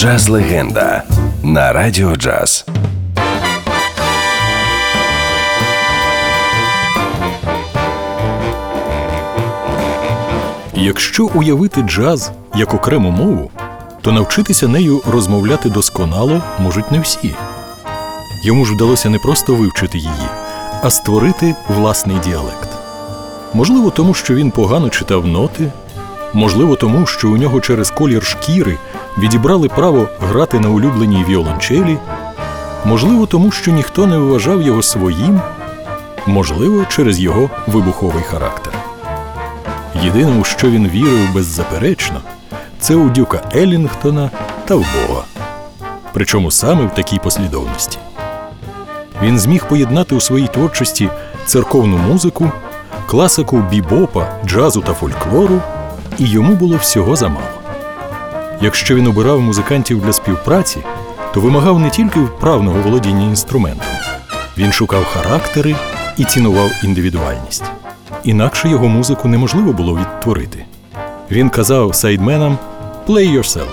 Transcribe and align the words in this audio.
Джаз 0.00 0.28
легенда 0.28 1.02
на 1.42 1.72
радіо 1.72 2.16
джаз. 2.16 2.66
Якщо 10.74 11.26
уявити 11.26 11.82
джаз 11.82 12.32
як 12.54 12.74
окрему 12.74 13.10
мову, 13.10 13.50
то 14.02 14.12
навчитися 14.12 14.68
нею 14.68 15.02
розмовляти 15.06 15.68
досконало 15.68 16.42
можуть 16.58 16.92
не 16.92 17.00
всі. 17.00 17.34
Йому 18.44 18.64
ж 18.64 18.74
вдалося 18.74 19.10
не 19.10 19.18
просто 19.18 19.54
вивчити 19.54 19.98
її, 19.98 20.28
а 20.82 20.90
створити 20.90 21.54
власний 21.68 22.16
діалект. 22.24 22.68
Можливо, 23.54 23.90
тому 23.90 24.14
що 24.14 24.34
він 24.34 24.50
погано 24.50 24.88
читав 24.88 25.26
ноти, 25.26 25.72
можливо, 26.32 26.76
тому 26.76 27.06
що 27.06 27.28
у 27.30 27.36
нього 27.36 27.60
через 27.60 27.90
колір 27.90 28.24
шкіри 28.24 28.78
відібрали 29.20 29.68
право 29.68 30.08
грати 30.20 30.60
на 30.60 30.68
улюбленій 30.68 31.24
віолончелі, 31.28 31.96
можливо, 32.84 33.26
тому 33.26 33.50
що 33.50 33.70
ніхто 33.70 34.06
не 34.06 34.18
вважав 34.18 34.62
його 34.62 34.82
своїм, 34.82 35.40
можливо, 36.26 36.84
через 36.88 37.20
його 37.20 37.50
вибуховий 37.66 38.22
характер. 38.22 38.74
Єдине, 40.02 40.40
у 40.40 40.44
що 40.44 40.70
він 40.70 40.88
вірив 40.88 41.34
беззаперечно, 41.34 42.20
це 42.80 42.94
у 42.94 43.08
Дюка 43.08 43.40
Елінгтона 43.54 44.30
та 44.64 44.74
в 44.74 44.78
Бога. 44.78 45.22
Причому 46.12 46.50
саме 46.50 46.86
в 46.86 46.94
такій 46.94 47.18
послідовності. 47.18 47.98
Він 49.22 49.38
зміг 49.38 49.64
поєднати 49.68 50.14
у 50.14 50.20
своїй 50.20 50.46
творчості 50.46 51.08
церковну 51.46 51.98
музику, 51.98 52.50
класику 53.06 53.58
бібопа, 53.70 54.26
джазу 54.46 54.80
та 54.80 54.94
фольклору, 54.94 55.60
і 56.18 56.24
йому 56.24 56.54
було 56.54 56.76
всього 56.76 57.16
замало. 57.16 57.49
Якщо 58.62 58.94
він 58.94 59.06
обирав 59.06 59.40
музикантів 59.40 60.02
для 60.02 60.12
співпраці, 60.12 60.78
то 61.34 61.40
вимагав 61.40 61.80
не 61.80 61.90
тільки 61.90 62.20
вправного 62.20 62.80
володіння 62.80 63.24
інструментом, 63.26 63.86
він 64.58 64.72
шукав 64.72 65.04
характери 65.04 65.76
і 66.16 66.24
цінував 66.24 66.70
індивідуальність. 66.84 67.64
Інакше 68.24 68.68
його 68.68 68.88
музику 68.88 69.28
неможливо 69.28 69.72
було 69.72 69.96
відтворити. 69.96 70.64
Він 71.30 71.50
казав 71.50 71.94
сайдменам 71.94 72.58
«Play 73.06 73.38
yourself», 73.38 73.70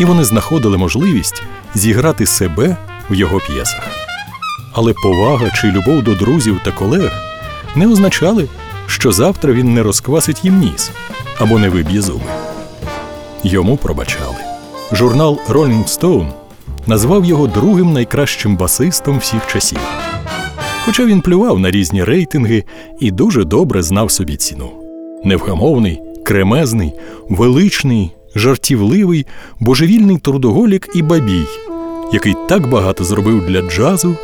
і 0.00 0.04
вони 0.04 0.24
знаходили 0.24 0.78
можливість 0.78 1.42
зіграти 1.74 2.26
себе 2.26 2.76
в 3.10 3.14
його 3.14 3.38
п'єсах. 3.38 3.88
Але 4.72 4.92
повага 4.92 5.50
чи 5.50 5.66
любов 5.70 6.02
до 6.02 6.14
друзів 6.14 6.60
та 6.64 6.70
колег 6.70 7.12
не 7.76 7.86
означали, 7.86 8.48
що 8.86 9.12
завтра 9.12 9.52
він 9.52 9.74
не 9.74 9.82
розквасить 9.82 10.44
їм 10.44 10.58
ніс 10.58 10.90
або 11.38 11.58
не 11.58 11.68
виб'є 11.68 12.00
зуби. 12.00 12.24
Йому 13.44 13.76
пробачали. 13.76 14.36
Журнал 14.92 15.38
Rolling 15.48 15.84
Stone 15.84 16.32
назвав 16.86 17.24
його 17.24 17.46
другим 17.46 17.92
найкращим 17.92 18.56
басистом 18.56 19.18
всіх 19.18 19.46
часів. 19.46 19.78
Хоча 20.84 21.04
він 21.04 21.20
плював 21.20 21.58
на 21.58 21.70
різні 21.70 22.04
рейтинги 22.04 22.64
і 23.00 23.10
дуже 23.10 23.44
добре 23.44 23.82
знав 23.82 24.10
собі 24.10 24.36
ціну. 24.36 24.70
Невгамовний, 25.24 26.00
кремезний, 26.24 26.92
величний, 27.28 28.10
жартівливий, 28.34 29.26
божевільний 29.60 30.18
трудоголік 30.18 30.88
і 30.94 31.02
бабій, 31.02 31.46
який 32.12 32.34
так 32.48 32.70
багато 32.70 33.04
зробив 33.04 33.46
для 33.46 33.62
джазу 33.62 34.16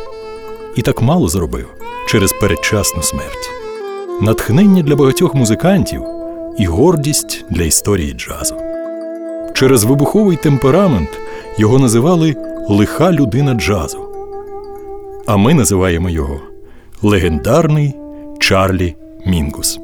і 0.75 0.81
так 0.81 1.01
мало 1.01 1.29
зробив 1.29 1.67
через 2.07 2.31
передчасну 2.31 3.03
смерть, 3.03 3.49
натхнення 4.21 4.83
для 4.83 4.95
багатьох 4.95 5.35
музикантів 5.35 6.01
і 6.59 6.65
гордість 6.65 7.45
для 7.49 7.63
історії 7.63 8.13
джазу. 8.13 8.68
Через 9.59 9.83
вибуховий 9.83 10.37
темперамент 10.37 11.09
його 11.57 11.79
називали 11.79 12.35
лиха 12.69 13.11
людина 13.11 13.53
джазу. 13.53 13.99
А 15.27 15.37
ми 15.37 15.53
називаємо 15.53 16.09
його 16.09 16.39
легендарний 17.01 17.93
Чарлі 18.39 18.95
Мінгус. 19.25 19.79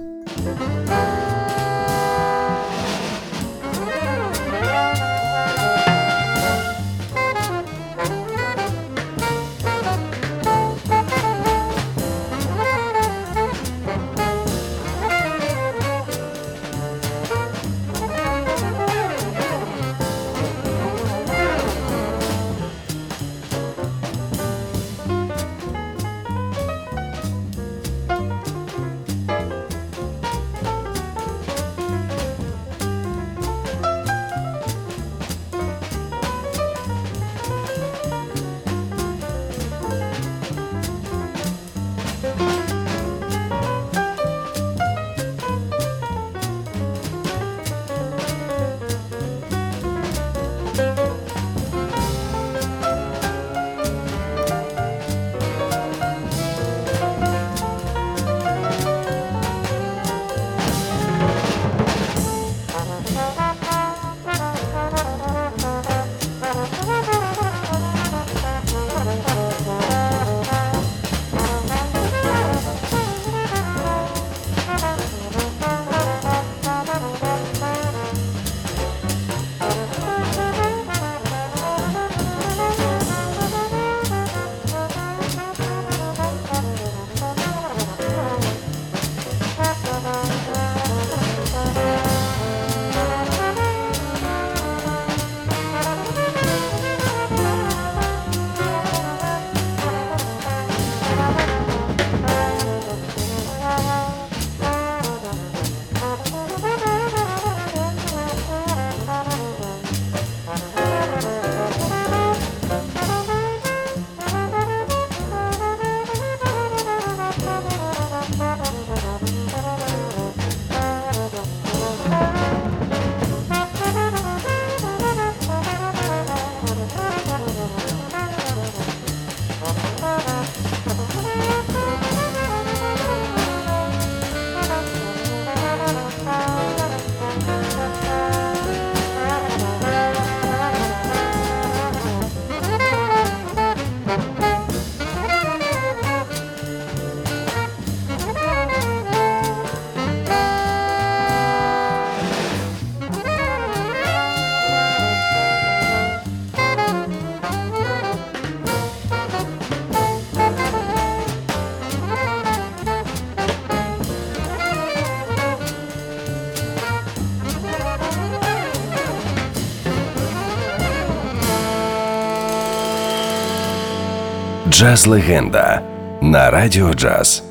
Джаз 174.70 175.08
Легенда 175.08 175.82
на 176.22 176.52
Радіо 176.52 176.94
Джаз. 176.94 177.45